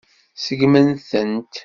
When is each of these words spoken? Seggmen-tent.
Seggmen-tent. 0.43 1.53